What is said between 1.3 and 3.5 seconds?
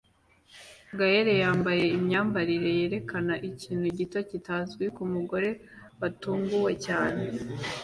yambaye imyambarire yerekana